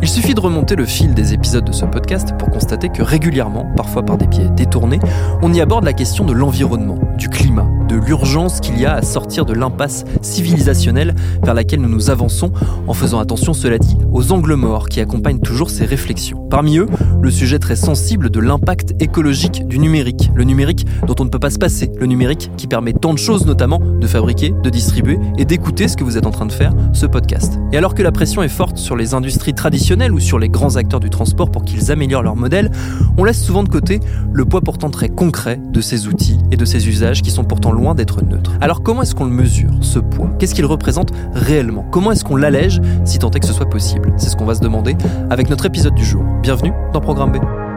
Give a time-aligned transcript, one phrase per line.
[0.00, 3.66] Il suffit de remonter le fil des épisodes de ce podcast pour constater que régulièrement,
[3.76, 5.00] parfois par des biais détournés,
[5.42, 9.02] on y aborde la question de l'environnement, du climat, de l'urgence qu'il y a à
[9.02, 12.52] sortir de l'impasse civilisationnelle vers laquelle nous nous avançons,
[12.86, 16.46] en faisant attention, cela dit, aux angles morts qui accompagnent toujours ces réflexions.
[16.48, 16.86] Parmi eux,
[17.20, 21.40] le sujet très sensible de l'impact écologique du numérique, le numérique dont on ne peut
[21.40, 25.18] pas se passer, le numérique qui permet tant de choses, notamment de fabriquer, de distribuer
[25.38, 27.58] et d'écouter ce que vous êtes en train de faire, ce podcast.
[27.72, 30.76] Et alors que la pression est forte sur les industries traditionnelles ou sur les grands
[30.76, 32.70] acteurs du transport pour qu'ils améliorent leur modèle,
[33.16, 34.00] on laisse souvent de côté
[34.32, 37.72] le poids pourtant très concret de ces outils et de ces usages qui sont pourtant
[37.72, 38.52] loin d'être neutre.
[38.60, 40.30] Alors comment est-ce qu'on le mesure, ce poids?
[40.38, 41.86] Qu'est-ce qu'il représente réellement?
[41.90, 44.12] Comment est-ce qu'on l'allège, si tant est que ce soit possible?
[44.18, 44.94] C'est ce qu'on va se demander
[45.30, 46.22] avec notre épisode du jour.
[46.42, 47.67] Bienvenue dans Programme B.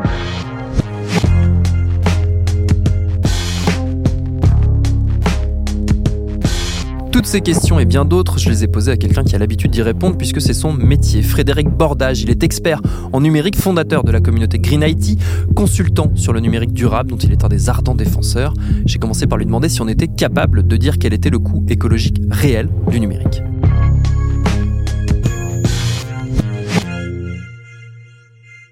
[7.21, 9.69] Toutes ces questions et bien d'autres, je les ai posées à quelqu'un qui a l'habitude
[9.69, 11.21] d'y répondre puisque c'est son métier.
[11.21, 12.81] Frédéric Bordage, il est expert
[13.13, 15.19] en numérique, fondateur de la communauté Green IT,
[15.55, 18.55] consultant sur le numérique durable dont il est un des ardents défenseurs.
[18.87, 21.63] J'ai commencé par lui demander si on était capable de dire quel était le coût
[21.69, 23.43] écologique réel du numérique.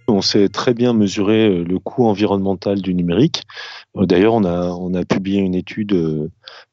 [0.07, 3.43] On sait très bien mesurer le coût environnemental du numérique.
[3.95, 6.31] D'ailleurs, on a, on a publié une étude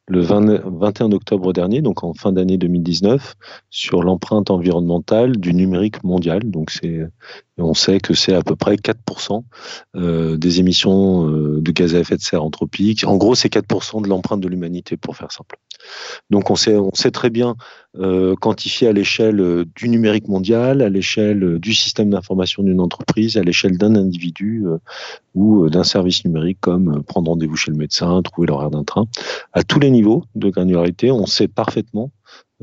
[0.08, 3.34] le 20, 21 octobre dernier, donc en fin d'année 2019,
[3.70, 6.42] sur l'empreinte environnementale du numérique mondial.
[6.44, 7.00] Donc c'est,
[7.58, 9.42] on sait que c'est à peu près 4%
[9.96, 13.04] euh, des émissions euh, de gaz à effet de serre anthropiques.
[13.04, 15.56] En gros, c'est 4% de l'empreinte de l'humanité, pour faire simple.
[16.30, 17.56] Donc on sait, on sait très bien
[17.98, 23.42] euh, quantifier à l'échelle du numérique mondial, à l'échelle du système d'information d'une entreprise, à
[23.42, 24.64] l'échelle d'un individu
[25.34, 29.06] ou d'un service numérique comme prendre rendez-vous chez le médecin, trouver l'horaire d'un train.
[29.52, 32.10] À tous les niveaux de granularité, on sait parfaitement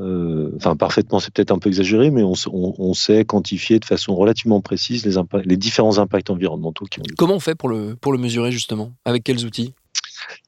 [0.00, 4.60] euh, enfin parfaitement, c'est peut-être un peu exagéré, mais on, sait quantifier de façon relativement
[4.60, 6.84] précise les, les différents impacts environnementaux.
[6.86, 8.92] Qui ont Comment on fait pour le, pour le mesurer justement?
[9.04, 9.72] Avec quels outils?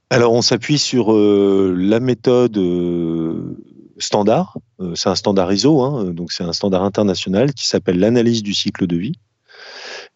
[0.09, 3.59] Alors on s'appuie sur euh, la méthode euh,
[3.99, 8.43] standard, euh, c'est un standard ISO, hein, donc c'est un standard international qui s'appelle l'analyse
[8.43, 9.15] du cycle de vie.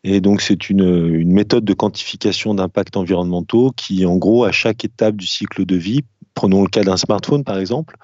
[0.02, 5.16] Et donc, c'est une, méthode de quantification d'impacts environnementaux qui, en gros, à chaque étape
[5.16, 6.00] du cycle de vie,
[6.32, 7.96] prenons le cas d'un smartphone par exemple,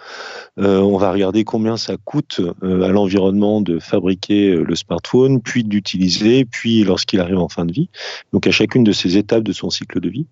[0.59, 6.84] on va regarder combien ça coûte à l'environnement de fabriquer le smartphone, puis d'utiliser, puis
[6.84, 7.88] lorsqu'il arrive en fin de vie.
[8.33, 10.27] Donc à chacune de ces étapes de son cycle de vie,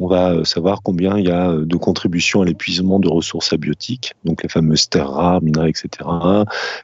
[0.00, 4.42] on va savoir combien il y a de contributions à l'épuisement de ressources abiotiques, donc
[4.42, 5.88] les fameuses terres rares, minerais, etc.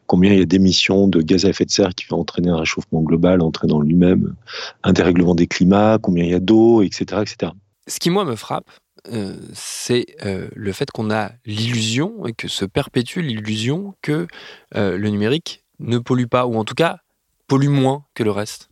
[0.07, 2.59] Combien il y a d'émissions de gaz à effet de serre qui va entraîner un
[2.59, 4.35] réchauffement global, entraînant lui-même
[4.83, 7.53] un dérèglement des climats, combien il y a d'eau, etc., etc.
[7.89, 8.71] Ce qui, moi, me frappe,
[9.13, 14.27] euh, c'est euh, le fait qu'on a l'illusion et que se perpétue l'illusion que
[14.75, 16.99] euh, le numérique ne pollue pas, ou en tout cas
[17.47, 18.69] pollue moins que le reste.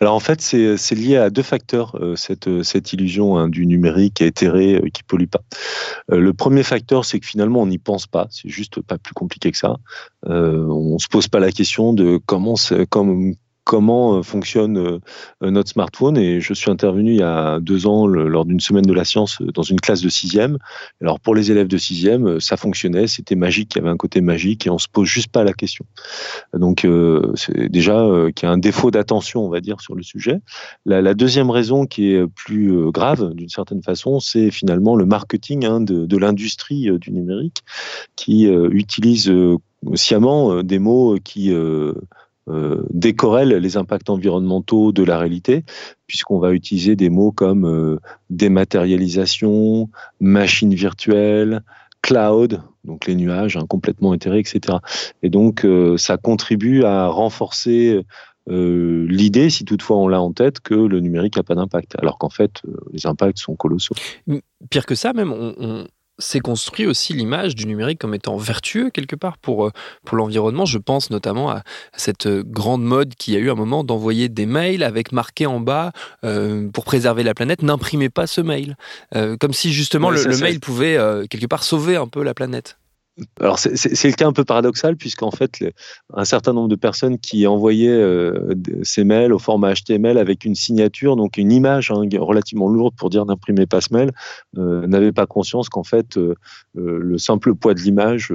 [0.00, 4.20] Alors en fait, c'est lié à deux facteurs, euh, cette, cette illusion hein, du numérique
[4.20, 5.42] éthéré euh, qui pollue pas.
[6.12, 8.28] Euh, le premier facteur, c'est que finalement, on n'y pense pas.
[8.30, 9.76] C'est juste pas plus compliqué que ça.
[10.24, 12.54] on se pose pas la question de comment,
[12.90, 13.34] comme,
[13.68, 14.98] comment fonctionne
[15.42, 16.16] notre smartphone.
[16.16, 19.42] Et je suis intervenu il y a deux ans lors d'une semaine de la science
[19.42, 20.56] dans une classe de sixième.
[21.02, 24.22] Alors pour les élèves de sixième, ça fonctionnait, c'était magique, il y avait un côté
[24.22, 25.84] magique et on se pose juste pas la question.
[26.54, 26.86] Donc
[27.34, 30.40] c'est déjà qu'il y a un défaut d'attention, on va dire, sur le sujet.
[30.86, 35.80] La, deuxième raison qui est plus grave d'une certaine façon, c'est finalement le marketing hein,
[35.82, 37.62] de l'industrie du numérique
[38.16, 39.30] qui utilise
[39.94, 41.52] sciemment des mots qui
[42.48, 42.84] euh,
[43.44, 45.64] les impacts environnementaux de la réalité,
[46.06, 47.98] puisqu'on va utiliser des mots comme euh,
[48.30, 49.88] dématérialisation,
[50.20, 51.62] machine virtuelle,
[52.02, 54.78] cloud, donc les nuages hein, complètement éthérés, etc.
[55.22, 58.02] Et donc euh, ça contribue à renforcer
[58.50, 62.30] l'idée, si toutefois on l'a en tête, que le numérique n'a pas d'impact, alors qu'en
[62.30, 62.62] fait
[62.94, 63.94] les impacts sont colossaux.
[64.70, 65.86] Pire que ça, même, on,
[66.18, 69.70] c'est construit aussi l'image du numérique comme étant vertueux quelque part pour, euh,
[70.04, 70.66] pour l'environnement.
[70.66, 71.62] Je pense notamment à
[71.96, 75.60] cette euh, grande mode qui a eu un moment d'envoyer des mails avec marqué en
[75.60, 75.92] bas
[76.24, 78.76] euh, pour préserver la planète, n'imprimez pas ce mail.
[79.40, 80.98] comme si justement le, mail pouvait
[81.30, 82.77] quelque part sauver un peu la planète.
[83.40, 85.64] Alors c'est le cas un peu paradoxal puisqu'en fait
[86.14, 90.54] un certain nombre de personnes qui envoyaient euh, ces mails au format HTML avec une
[90.54, 94.12] signature, donc une image hein, relativement lourde pour dire n'imprimer pas ce mail,
[94.56, 96.34] euh, n'avaient pas conscience qu'en fait euh,
[96.74, 98.32] le simple poids de l'image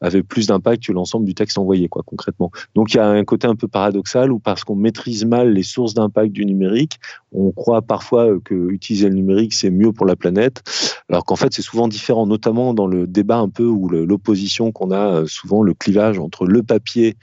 [0.00, 2.50] avait plus d'impact que l'ensemble du texte envoyé quoi concrètement.
[2.74, 5.64] Donc il y a un côté un peu paradoxal où parce qu'on maîtrise mal les
[5.64, 7.00] sources d'impact du numérique,
[7.32, 10.62] on croit parfois que utiliser le numérique c'est mieux pour la planète,
[11.08, 14.72] alors qu'en fait c'est souvent différent, notamment dans le débat un peu où le position
[14.72, 17.16] qu'on a euh, souvent, le clivage entre le papier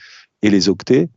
[0.44, 1.10] et les octets,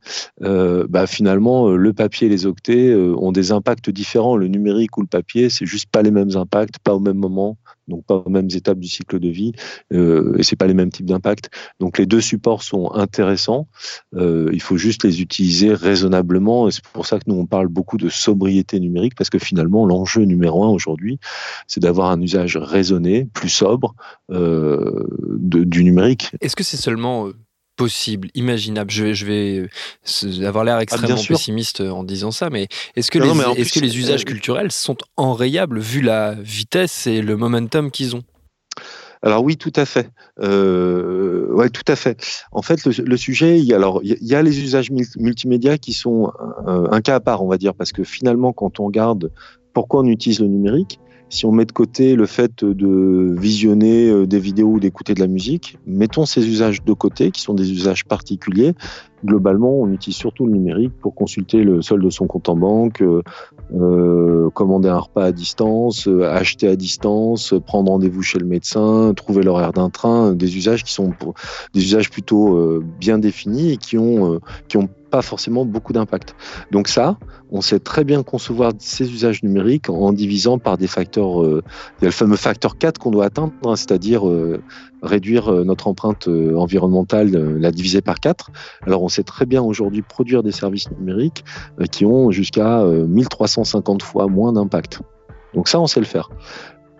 [0.43, 4.37] euh, bah finalement, euh, le papier et les octets ont des impacts différents.
[4.37, 7.59] Le numérique ou le papier, c'est juste pas les mêmes impacts, pas au même moment,
[7.87, 9.53] donc pas aux mêmes étapes du cycle de vie,
[9.93, 11.51] euh, et c'est pas les mêmes types d'impact.
[11.81, 13.69] Donc les deux supports sont intéressants.
[14.17, 17.99] il faut juste les utiliser raisonnablement, et c'est pour ça que nous on parle beaucoup
[17.99, 21.19] de sobriété numérique, parce que finalement l'enjeu numéro un aujourd'hui,
[21.67, 23.95] c'est d'avoir un usage raisonné, plus sobre
[24.31, 26.31] du numérique.
[26.41, 27.29] Est-ce que c'est seulement
[27.81, 28.91] possible, imaginable.
[28.91, 29.69] Je vais, je vais
[30.25, 33.81] euh, avoir l'air ah, extrêmement pessimiste en disant ça, mais est-ce que, les, est-ce que
[33.81, 38.23] les usages culturels sont enrayables vu la vitesse et le momentum qu'ils ont?
[39.23, 40.11] Alors oui, tout à fait.
[40.41, 42.23] Euh, ouais, tout à fait.
[42.53, 45.94] En fait, le, sujet, il y, a, alors, il y a les usages multimédia qui
[45.94, 46.33] sont
[46.67, 49.33] un, un, cas à part, on va dire, parce que finalement, quand on regarde
[49.73, 51.00] pourquoi on utilise le numérique,
[51.31, 55.21] si on met de côté le fait de visionner euh, des vidéos ou d'écouter de
[55.21, 58.75] la musique, mettons ces usages de côté, qui sont des usages particuliers.
[59.25, 63.00] Globalement, on utilise surtout le numérique pour consulter le solde de son compte en banque,
[63.00, 63.23] euh,
[63.75, 69.44] euh commander un repas à distance, acheter à distance, prendre rendez-vous chez le médecin, trouver
[69.44, 71.12] l'horaire d'un train, des usages qui sont
[72.11, 74.41] plutôt bien définis et qui ont
[75.11, 76.35] pas forcément beaucoup d'impact.
[76.71, 77.19] Donc ça,
[77.51, 81.43] on sait très bien concevoir ces usages numériques en divisant par des facteurs.
[81.43, 81.62] Euh,
[81.99, 84.62] il y a le fameux facteur 4 qu'on doit atteindre, hein, c'est-à-dire euh,
[85.03, 88.51] réduire euh, notre empreinte environnementale, la diviser par 4.
[88.87, 91.45] Alors on sait très bien aujourd'hui produire des services numériques
[91.91, 95.01] qui ont jusqu'à 1350 fois moins d'impact.
[95.55, 96.31] Donc ça, on sait le faire.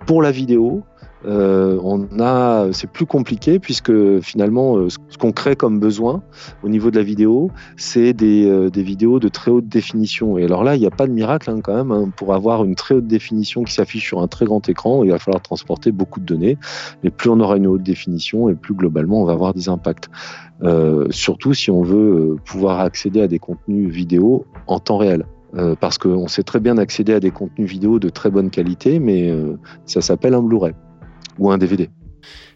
[0.07, 0.83] Pour la vidéo,
[1.27, 6.23] euh, on a, c'est plus compliqué puisque finalement, euh, ce qu'on crée comme besoin
[6.63, 10.39] au niveau de la vidéo, c'est des, euh, vidéos de très haute définition.
[10.39, 11.93] Et alors là, il n'y a pas de miracle hein, quand même.
[11.93, 12.11] Hein.
[12.17, 15.19] pour avoir une très haute définition qui s'affiche sur un très grand écran, il va
[15.19, 16.57] falloir transporter beaucoup de données.
[17.05, 20.09] Et plus on aura une haute définition, et plus globalement, on va avoir des impacts.
[21.11, 25.25] surtout si on veut pouvoir accéder à des contenus vidéo en temps réel.
[25.81, 29.33] parce qu'on sait très bien accéder à des contenus vidéo de très bonne qualité, mais
[29.85, 30.75] ça s'appelle un Blu-ray
[31.41, 31.91] ou un DVD.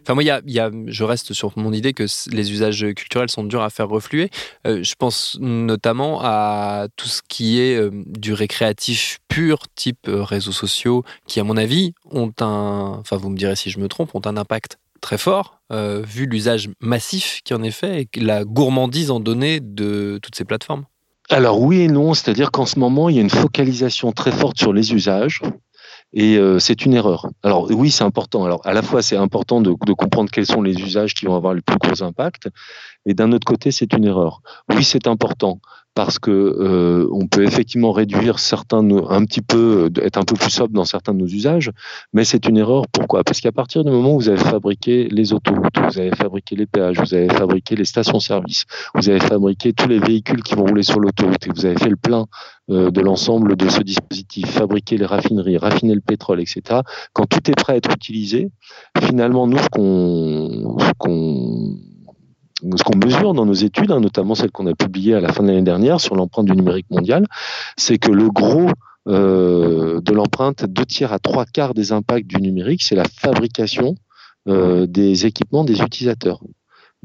[0.03, 3.29] Enfin, moi, y a, y a, je reste sur mon idée que les usages culturels
[3.31, 4.29] sont durs à faire refluer.
[4.67, 10.23] Euh, je pense notamment à tout ce qui est euh, du récréatif pur, type euh,
[10.23, 13.87] réseaux sociaux, qui, à mon avis, ont un, enfin, vous me direz si je me
[13.87, 18.43] trompe, ont un impact très fort, vu l'usage massif qui en est fait et la
[18.43, 20.85] gourmandise en données de toutes ces plateformes.
[21.29, 24.57] Alors oui et non, c'est-à-dire qu'en ce moment, il y a une focalisation très forte
[24.57, 25.41] sur les usages.
[26.15, 27.27] Et euh, c'est une erreur.
[27.43, 28.45] Alors oui, c'est important.
[28.45, 31.35] Alors à la fois, c'est important de, de, comprendre quels sont les usages qui vont
[31.35, 32.49] avoir le plus gros impact,
[33.05, 34.41] et d'un autre côté, c'est une erreur.
[34.73, 35.59] Oui, c'est important
[35.95, 40.35] parce que euh, on peut effectivement réduire certains, un petit peu, euh, être un peu
[40.35, 41.71] plus sobre dans certains de nos usages,
[42.13, 42.83] mais c'est une erreur.
[42.91, 43.23] Pourquoi?
[43.23, 46.65] Parce qu'à partir du moment où vous avez fabriqué les autoroutes, vous avez fabriqué les
[46.65, 50.83] péages, vous avez fabriqué les stations-service, vous avez fabriqué tous les véhicules qui vont rouler
[50.83, 52.25] sur l'autoroute et vous avez fait le plein
[52.69, 56.81] euh, de l'ensemble de ce dispositif, fabriquer les raffineries, raffiner le pétrole, etc.
[57.13, 58.51] Quand tout est prêt à être utilisé,
[59.01, 61.77] finalement, nous, ce qu'on ce qu'on
[62.95, 65.61] mesure dans nos études, hein, notamment celle qu'on a publiée à la fin de l'année
[65.61, 67.25] dernière sur l'empreinte du numérique mondial,
[67.77, 68.69] c'est que le gros
[69.07, 73.95] euh, de l'empreinte, deux tiers à trois quarts des impacts du numérique, c'est la fabrication
[74.47, 76.39] euh, des équipements des utilisateurs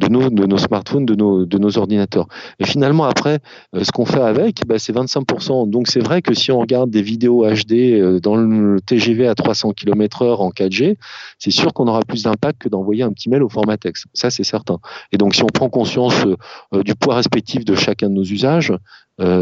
[0.00, 2.26] de nos, de nos smartphones, de nos, ordinateurs.
[2.58, 3.38] Et finalement, après,
[3.74, 5.68] euh, ce qu'on fait avec, bah, c'est 25%.
[5.68, 9.34] Donc c'est vrai que si on regarde des vidéos HD euh, dans le TGV à
[9.34, 10.96] 300 km heure en 4G,
[11.38, 14.06] c'est sûr qu'on aura plus d'impact que d'envoyer un petit mail au format texte.
[14.14, 14.78] Ça, c'est certain.
[15.12, 16.24] Et donc si on prend conscience
[16.72, 18.72] euh, du poids respectif de chacun de nos usages,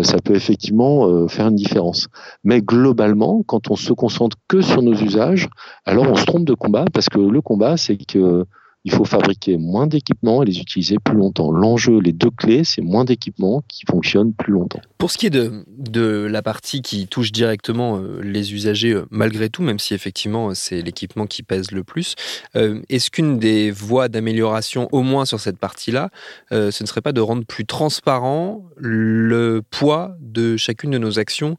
[0.03, 2.09] ça peut effectivement faire une différence.
[2.43, 5.49] Mais globalement, quand on se concentre que sur nos usages,
[5.85, 8.45] alors on se trompe de combat parce que le combat, c'est que
[8.89, 11.53] il faut fabriquer moins d'équipements et les utiliser plus longtemps.
[11.53, 14.81] L'enjeu, les deux clés, c'est moins d'équipements qui fonctionnent plus longtemps.
[14.97, 19.05] Pour ce qui est de, de la partie qui touche directement euh, les usagers, euh,
[19.11, 22.15] malgré tout, même si effectivement c'est l'équipement qui pèse le plus,
[22.57, 26.09] euh, est-ce qu'une des voies d'amélioration, au moins sur cette partie-là,
[26.51, 31.57] ce ne serait pas de rendre plus transparent le poids de chacune de nos actions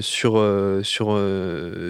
[0.00, 0.42] sur,
[0.82, 1.20] sur,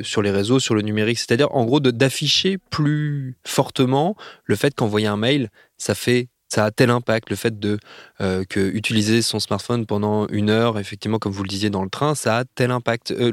[0.02, 1.18] sur les réseaux, sur le numérique?
[1.18, 6.71] C'est-à-dire, en gros, d'afficher plus fortement le fait qu'envoyer un mail, ça fait ça a
[6.71, 7.79] tel impact, le fait de
[8.23, 11.91] euh, que utiliser son smartphone pendant une heure, effectivement, comme vous le disiez dans le
[11.91, 13.11] train, ça a tel impact.
[13.11, 13.33] Euh,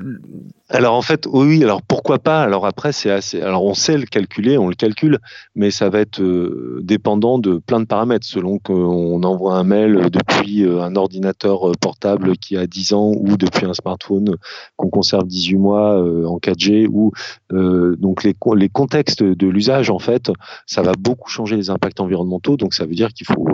[0.69, 2.41] alors en fait, oui, alors pourquoi pas?
[2.41, 3.41] Alors après, c'est assez.
[3.41, 5.19] Alors on sait le calculer, on le calcule,
[5.55, 10.10] mais ça va être euh, dépendant de plein de paramètres, selon qu'on envoie un mail
[10.12, 14.36] depuis euh, un ordinateur portable qui a 10 ans ou depuis un smartphone
[14.75, 17.12] qu'on conserve 18 mois en 4G ou
[17.51, 20.31] donc les contextes de l'usage en fait,
[20.65, 22.58] ça va beaucoup changer les impacts environnementaux.
[22.58, 23.48] Donc ça veut dire qu'il faut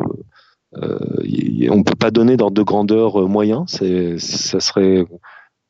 [0.78, 5.06] on peut pas donner d'ordre de grandeur moyen, c'est ça serait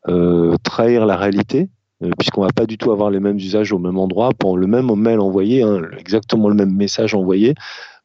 [0.07, 1.69] euh, trahir la réalité,
[2.03, 4.67] euh, puisqu'on va pas du tout avoir les mêmes usages au même endroit pour le
[4.67, 7.55] même mail envoyé, hein, exactement le même message envoyé.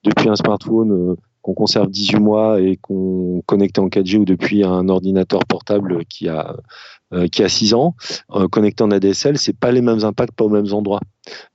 [0.02, 4.64] Depuis un smartphone euh, qu'on conserve 18 mois et qu'on connecte en 4G ou depuis
[4.64, 6.56] un ordinateur portable qui a
[7.12, 7.96] euh, qui a 6 ans,
[8.36, 11.00] euh, connecté en ADSL, c'est pas les mêmes impacts, pas aux mêmes endroits.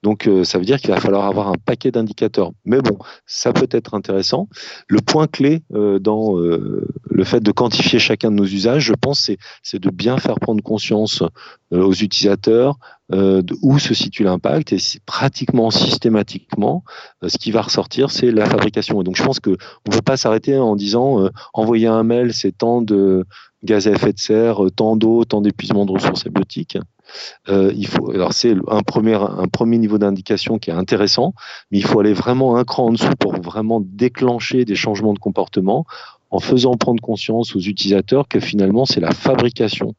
[0.03, 2.51] Donc euh, ça veut dire qu'il va falloir avoir un paquet d'indicateurs.
[2.65, 4.49] Mais bon, ça peut être intéressant.
[4.89, 9.31] Le point clé dans le fait de quantifier chacun de nos usages, je pense,
[9.63, 11.23] c'est de bien faire prendre conscience
[11.71, 12.77] aux utilisateurs
[13.09, 16.83] de où se situe l'impact et pratiquement systématiquement,
[17.25, 19.01] ce qui va ressortir, c'est la fabrication.
[19.01, 22.33] Et donc je pense que on ne peut pas s'arrêter en disant envoyer un mail,
[22.33, 23.25] c'est tant de
[23.65, 26.77] gaz à effet de serre, euh, tant d'eau, tant d'épuisement de ressources abiotiques.
[27.49, 31.33] Euh, il faut, alors c'est un premier, un premier niveau d'indication qui est intéressant,
[31.71, 35.19] mais il faut aller vraiment un cran en dessous pour vraiment déclencher des changements de
[35.19, 35.85] comportement
[36.31, 39.93] en faisant prendre conscience aux utilisateurs que finalement c'est la fabrication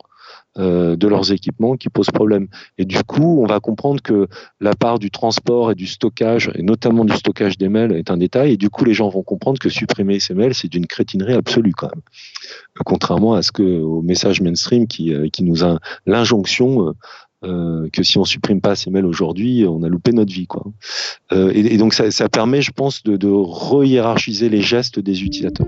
[0.59, 2.49] euh, de leurs équipements qui posent problème.
[2.79, 4.27] Et du coup, on va comprendre que
[4.59, 8.17] la part du transport et du stockage, et notamment du stockage des mails, est un
[8.17, 8.53] détail.
[8.53, 11.73] Et du coup, les gens vont comprendre que supprimer ces mails, c'est d'une crétinerie absolue
[11.77, 12.03] quand même.
[12.87, 16.95] Contrairement à ce que au message mainstream qui, euh, qui nous a l'injonction
[17.45, 20.65] euh, que si on supprime pas ces mails aujourd'hui, on a loupé notre vie, quoi.
[21.33, 25.67] et, donc ça, ça, permet, je pense, de, de re-hiérarchiser les gestes des utilisateurs.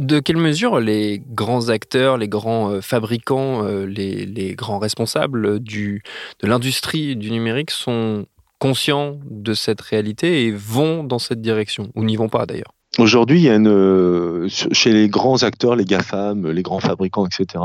[0.00, 6.02] De quelle mesure les grands acteurs, les grands euh, fabricants, euh, les, grands responsables du,
[6.40, 8.24] de l'industrie du numérique sont
[8.58, 12.72] conscients de cette réalité et vont dans cette direction, ou n'y vont pas d'ailleurs?
[12.98, 17.24] Aujourd'hui, il y a une, euh, chez les grands acteurs, les GAFAM, les grands fabricants,
[17.24, 17.62] etc.,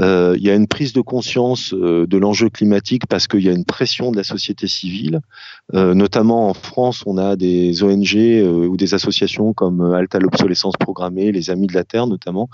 [0.00, 3.48] euh, il y a une prise de conscience euh, de l'enjeu climatique parce qu'il y
[3.48, 5.20] a une pression de la société civile.
[5.72, 11.48] Notamment en France, on a des ONG ou des associations comme Alta l'obsolescence programmée, les
[11.50, 12.48] Amis de la Terre notamment,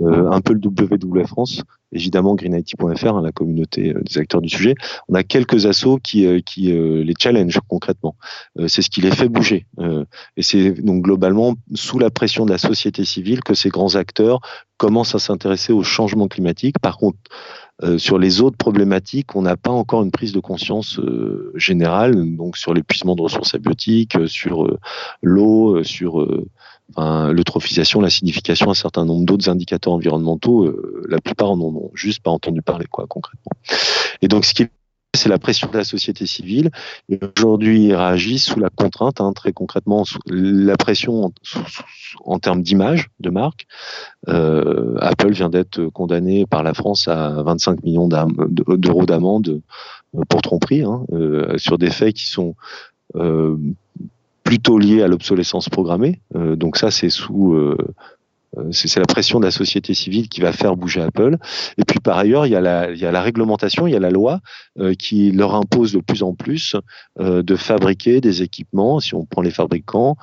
[0.00, 4.74] un peu le WWF France, évidemment GreenIT.fr, hein, la communauté des acteurs du sujet.
[5.08, 8.16] On a quelques assos qui, qui les challenge concrètement.
[8.66, 9.66] c'est ce qui les fait bouger.
[10.36, 14.40] et c'est donc globalement sous la pression de la société civile que ces grands acteurs
[14.76, 16.78] commencent à s'intéresser au changement climatique.
[16.80, 17.18] Par contre,
[17.82, 22.36] euh, sur les autres problématiques, on n'a pas encore une prise de conscience euh, générale,
[22.36, 24.78] donc sur l'épuisement de ressources abiotiques, euh, sur
[25.22, 26.24] l'eau, sur
[26.96, 30.72] l'eutrophisation, l'acidification, un certain nombre d'autres indicateurs environnementaux.
[31.08, 33.52] la plupart en ont juste pas entendu parler, quoi, concrètement.
[34.22, 34.68] Et donc, ce qui
[35.14, 36.70] c'est la pression de la société civile.
[37.38, 41.32] Aujourd'hui, ils réagissent sous la contrainte, hein, très concrètement, la pression
[42.24, 43.66] en, termes d'image, de marque.
[44.28, 49.60] Euh, Apple vient d'être condamné par la France à 25 millions d'euros d'amende
[50.14, 52.54] euh, pour tromperie, hein, euh, sur des faits qui sont
[54.44, 56.20] plutôt liés à l'obsolescence programmée.
[56.34, 57.56] donc ça, c'est sous
[58.70, 61.38] c'est la pression de la société civile qui va faire bouger Apple.
[61.78, 63.96] Et puis par ailleurs, il y a la, il y a la réglementation, il y
[63.96, 64.40] a la loi
[64.98, 66.76] qui leur impose de plus en plus
[67.18, 70.16] de fabriquer des équipements, si on prend les fabricants,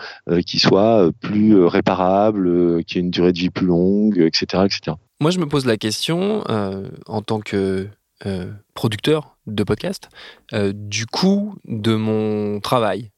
[0.45, 4.97] qui soient plus réparables, qui aient une durée de vie plus longue, etc., etc.
[5.19, 6.43] Moi, je me pose la question
[7.07, 7.87] en tant que
[8.73, 10.09] producteur de podcast,
[10.53, 13.09] du coût de mon travail.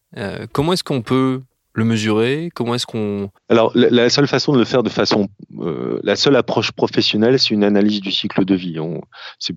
[0.52, 1.42] Comment est-ce qu'on peut
[1.74, 2.50] le mesurer?
[2.54, 3.30] Comment est-ce qu'on...
[3.50, 5.28] Alors, la, seule façon de le faire de façon...
[5.60, 8.80] Euh, la seule approche professionnelle, c'est une analyse du cycle de vie.
[8.80, 9.02] On,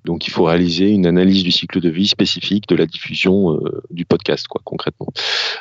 [0.05, 3.83] donc, il faut réaliser une analyse du cycle de vie spécifique de la diffusion euh,
[3.91, 5.09] du podcast, quoi, concrètement.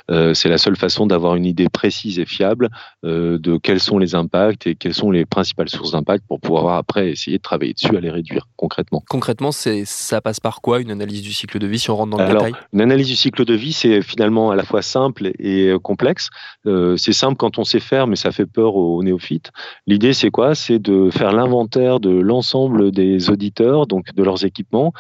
[0.10, 2.70] Euh, c'est la seule façon d'avoir une idée précise et fiable
[3.04, 7.12] de quels sont les impacts et quelles sont les principales sources d'impact pour pouvoir après
[7.12, 9.04] essayer de travailler dessus à les réduire, concrètement.
[9.10, 12.18] Concrètement, c'est, ça passe par quoi, une analyse du cycle de vie, si on rentre
[12.18, 12.54] dans le détail?
[12.74, 16.30] Une analyse du cycle de vie, c'est finalement à la fois simple et complexe.
[16.66, 19.52] Euh, c'est simple quand on sait faire, mais ça fait peur aux néophytes.
[19.88, 20.56] L'idée, c'est quoi?
[20.56, 24.94] C'est de faire l'inventaire de l'ensemble des auditeurs, donc de leurs équipements,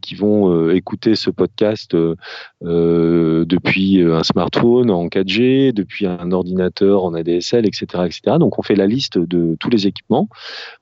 [0.00, 7.04] qui vont euh, écouter ce podcast euh, depuis un smartphone en 4G, depuis un ordinateur
[7.04, 8.36] en ADSL, etc., etc.
[8.38, 10.28] Donc on fait la liste de tous les équipements.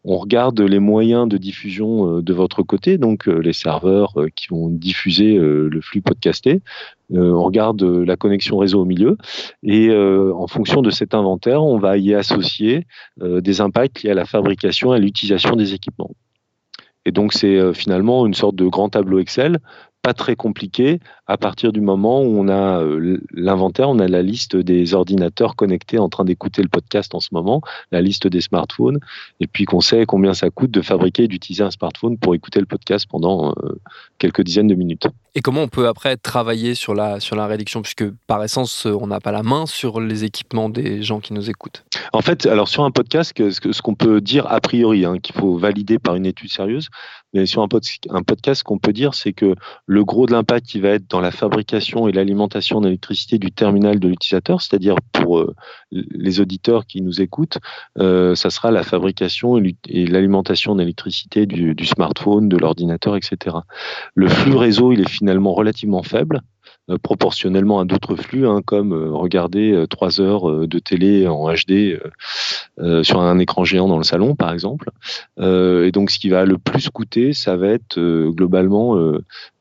[0.04, 5.34] On regarde les moyens de diffusion de votre côté, donc les serveurs qui vont diffuser
[5.36, 6.62] le flux podcasté.
[7.10, 9.16] on regarde la connexion réseau au milieu
[9.62, 12.86] et en fonction de cet inventaire, on va y associer
[13.20, 16.10] des impacts liés à la fabrication et à l'utilisation des équipements.
[17.06, 19.58] Et donc c'est euh, finalement une sorte de grand tableau Excel
[20.02, 24.22] pas très compliqué à partir du moment où on a euh, l'inventaire, on a la
[24.22, 28.40] liste des ordinateurs connectés en train d'écouter le podcast en ce moment, la liste des
[28.40, 28.98] smartphones,
[29.40, 32.60] et puis qu'on sait combien ça coûte de fabriquer et d'utiliser un smartphone pour écouter
[32.60, 33.80] le podcast pendant euh,
[34.18, 35.06] quelques dizaines de minutes.
[35.36, 39.06] Et comment on peut après travailler sur la, sur la réduction, puisque par essence, on
[39.06, 42.66] n'a pas la main sur les équipements des gens qui nous écoutent En fait, alors
[42.66, 46.26] sur un podcast, ce qu'on peut dire a priori, hein, qu'il faut valider par une
[46.26, 46.88] étude sérieuse,
[47.32, 49.54] mais sur un, podcast, ce qu'on peut dire, c'est que
[49.86, 54.00] le gros de l'impact qui va être dans la fabrication et l'alimentation d'électricité du terminal
[54.00, 55.54] de l'utilisateur, c'est-à-dire pour euh,
[55.92, 57.58] les auditeurs qui nous écoutent,
[57.98, 63.56] euh, ça sera la fabrication et l'alimentation d'électricité du, du, smartphone, de l'ordinateur, etc.
[64.14, 66.42] Le flux réseau, il est finalement relativement faible.
[66.90, 71.52] Euh, proportionnellement à d'autres flux, hein, comme euh, regarder euh, trois heures de télé en
[71.52, 71.98] HD
[73.02, 74.90] sur un écran géant dans le salon, par exemple.
[75.38, 78.00] et donc, ce qui va le plus coûter, ça va être
[78.30, 78.98] globalement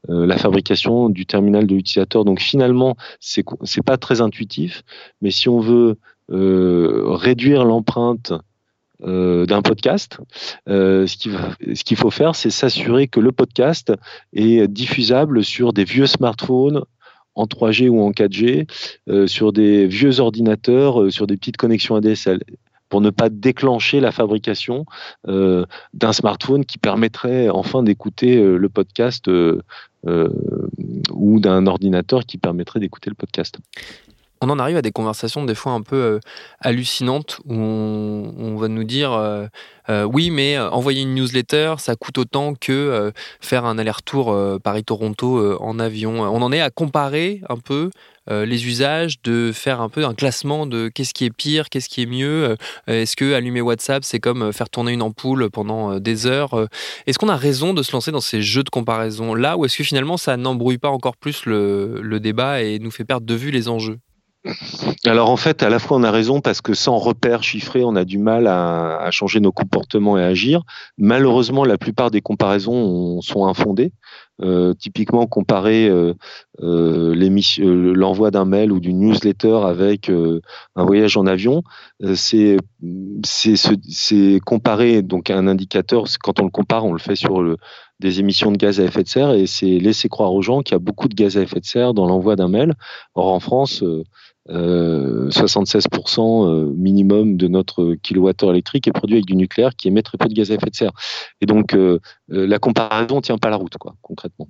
[0.07, 2.23] la fabrication du terminal de l'utilisateur.
[2.23, 4.83] Donc, finalement, c'est c'est pas très intuitif,
[5.21, 5.97] mais si on veut
[6.29, 8.31] réduire l'empreinte
[9.05, 10.19] d'un podcast.
[10.67, 13.91] ce qu'il faut faire, c'est s'assurer que le podcast
[14.33, 16.83] est diffusable sur des vieux smartphones
[17.35, 18.67] en 3G ou en 4G
[19.09, 22.43] euh, sur des vieux ordinateurs, euh, sur des petites connexions ADSL
[22.89, 24.85] pour ne pas déclencher la fabrication
[25.27, 29.29] euh, d'un smartphone qui permettrait enfin d'écouter le podcast
[30.07, 33.59] ou d'un ordinateur qui permettrait d'écouter le podcast
[34.41, 36.19] on en arrive à des conversations des fois un peu euh,
[36.62, 39.47] hallucinantes où on, va nous dire euh,
[39.89, 45.80] euh, oui mais envoyer une newsletter ça coûte autant que faire un aller-retour Paris-Toronto en
[45.80, 46.21] avion.
[46.21, 47.89] On en est à comparer un peu
[48.28, 52.04] les usages, de faire un peu un classement de qu'est-ce qui est pire, qu'est-ce qui
[52.04, 52.56] est mieux.
[52.88, 56.67] Est-ce que allumer WhatsApp c'est comme faire tourner une ampoule pendant des heures
[57.08, 59.78] Est-ce qu'on a raison de se lancer dans ces jeux de comparaison là ou est-ce
[59.78, 63.52] que finalement ça n'embrouille pas encore plus le débat et nous fait perdre de vue
[63.52, 63.99] les enjeux?
[65.05, 67.95] Alors en fait, à la fois on a raison parce que sans repères chiffrés, on
[67.95, 70.63] a du mal à, changer nos comportements et à agir.
[70.97, 73.91] Malheureusement, la plupart des comparaisons sont infondées.
[74.41, 76.13] Euh, typiquement, comparer euh,
[76.62, 77.13] euh,
[77.93, 81.63] l'envoi d'un mail ou d'une newsletter avec un voyage en avion,
[82.13, 82.57] c'est
[84.45, 86.05] comparer donc un indicateur.
[86.21, 87.55] Quand on le compare, on le fait sur
[87.99, 90.73] des émissions de gaz à effet de serre et c'est laisser croire aux gens qu'il
[90.73, 92.75] y a beaucoup de gaz à effet de serre dans l'envoi d'un mail.
[93.15, 94.03] Or en France, 76%
[94.51, 100.17] euh, euh, minimum de notre kilowattheure électrique est produit avec du nucléaire qui émet très
[100.17, 100.91] peu de gaz à effet de serre.
[101.41, 104.49] Et donc, euh, la comparaison tient pas la route, quoi, concrètement.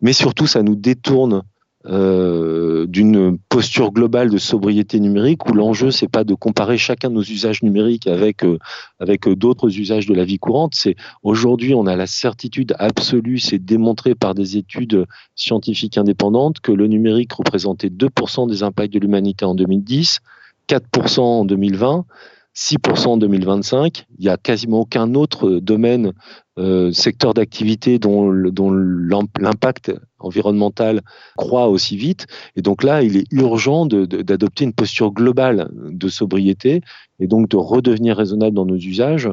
[0.00, 1.42] Mais surtout, ça nous détourne
[1.86, 7.14] euh, d'une posture globale de sobriété numérique où l'enjeu c'est pas de comparer chacun de
[7.14, 8.58] nos usages numériques avec euh,
[9.00, 10.74] avec d'autres usages de la vie courante.
[10.76, 16.72] C'est aujourd'hui on a la certitude absolue c'est démontré par des études scientifiques indépendantes que
[16.72, 20.20] le numérique représentait 2% des impacts de l'humanité en 2010
[20.68, 22.04] 4% en 2020
[22.54, 24.06] 6% en 2025.
[24.18, 26.12] Il n'y a quasiment aucun autre domaine,
[26.58, 31.00] euh, secteur d'activité dont, l'impact environnemental
[31.36, 32.26] croît aussi vite.
[32.56, 36.82] Et donc là, il est urgent d'adopter une posture globale de sobriété
[37.22, 39.28] et donc de redevenir raisonnable dans nos usages.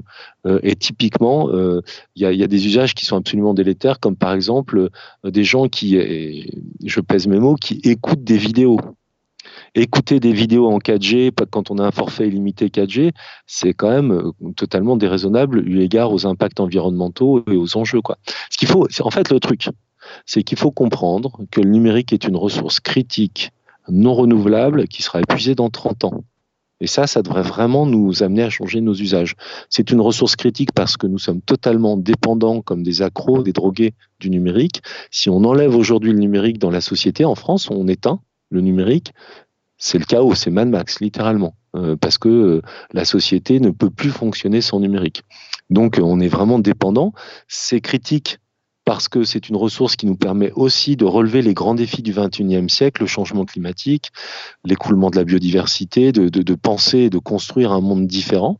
[0.45, 1.81] Euh, et typiquement, euh,
[2.15, 4.89] il y, a, des usages qui sont absolument délétères, comme par exemple
[5.25, 5.97] euh, des gens qui,
[6.85, 8.77] je pèse mes mots, qui écoutent des vidéos
[9.75, 13.11] écouter des vidéos en 4G quand on a un forfait illimité 4G,
[13.47, 18.01] c'est quand même euh, totalement déraisonnable eu égard aux impacts environnementaux et aux enjeux.
[18.49, 19.69] Ce qu'il faut, en fait, le truc,
[20.25, 23.51] c'est qu'il faut comprendre que le numérique est une ressource critique,
[23.87, 26.23] non renouvelable, qui sera épuisée dans 30 ans.
[26.81, 29.35] Et ça, ça devrait vraiment nous amener à changer nos usages.
[29.69, 33.93] C'est une ressource critique parce que nous sommes totalement dépendants, comme des accros, des drogués
[34.19, 34.81] du numérique.
[35.11, 39.13] Si on enlève aujourd'hui le numérique dans la société, en France, on éteint le numérique,
[39.79, 42.61] c'est le chaos, c'est Mad Max, littéralement, euh, parce que euh,
[42.93, 45.23] la société ne peut plus fonctionner sans numérique.
[45.69, 47.13] Donc on est vraiment dépendant.
[47.47, 48.37] C'est critique
[48.85, 52.11] parce que c'est une ressource qui nous permet aussi de relever les grands défis du
[52.11, 54.09] XXIe siècle, le changement climatique,
[54.65, 58.59] l'écoulement de la biodiversité, de, de, de penser de construire un monde différent.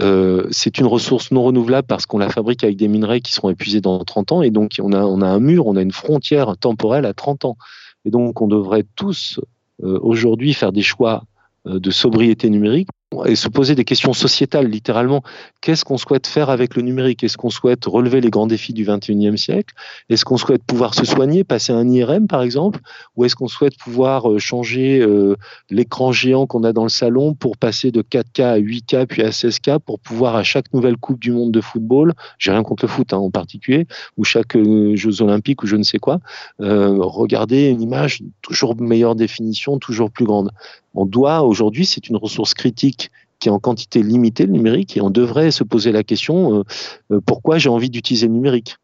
[0.00, 3.50] Euh, c'est une ressource non renouvelable parce qu'on la fabrique avec des minerais qui seront
[3.50, 7.04] épuisés dans 30 ans et donc on a, un mur, on a une frontière temporelle
[7.04, 7.56] à 30 ans.
[8.04, 9.38] Et donc on devrait tous
[9.82, 11.24] aujourd'hui faire des choix
[11.66, 12.88] euh, de sobriété numérique
[13.26, 15.22] et se poser des questions sociétales, littéralement.
[15.60, 17.22] Qu'est-ce qu'on souhaite faire avec le numérique?
[17.24, 19.74] Est-ce qu'on souhaite relever les grands défis du 21e siècle?
[20.08, 22.80] Est-ce qu'on souhaite pouvoir se soigner, passer un IRM par exemple?
[23.16, 25.36] Ou est-ce qu'on souhaite pouvoir euh, changer euh,
[25.70, 29.30] l'écran géant qu'on a dans le salon pour passer de 4K à 8K puis à
[29.30, 32.88] 16K pour pouvoir à chaque nouvelle Coupe du Monde de football, j'ai rien contre le
[32.88, 36.20] foot hein, en particulier, ou chaque euh, Jeux Olympiques ou je ne sais quoi,
[36.58, 40.50] regarder une image toujours meilleure définition, toujours plus grande.
[40.94, 43.01] On doit aujourd'hui, c'est une ressource critique
[43.42, 46.62] qui est en quantité limitée, le numérique, et on devrait se poser la question euh,
[47.10, 48.76] euh, pourquoi j'ai envie d'utiliser le numérique?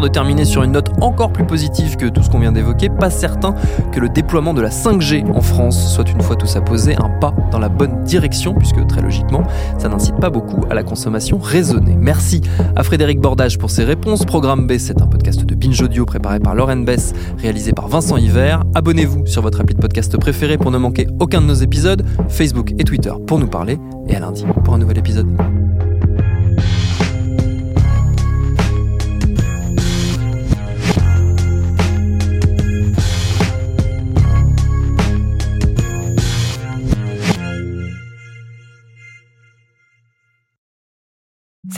[0.00, 3.10] De terminer sur une note encore plus positive que tout ce qu'on vient d'évoquer, pas
[3.10, 3.54] certain
[3.92, 7.10] que le déploiement de la 5G en France soit une fois tout ça posé un
[7.20, 9.42] pas dans la bonne direction, puisque très logiquement,
[9.76, 11.96] ça n'incite pas beaucoup à la consommation raisonnée.
[11.98, 12.40] Merci
[12.76, 14.24] à Frédéric Bordage pour ses réponses.
[14.24, 18.16] Programme B, c'est un podcast de Binge Audio préparé par Lauren Bess, réalisé par Vincent
[18.16, 18.62] Hiver.
[18.74, 22.72] Abonnez-vous sur votre appli de podcast préféré pour ne manquer aucun de nos épisodes, Facebook
[22.78, 25.28] et Twitter pour nous parler, et à lundi pour un nouvel épisode.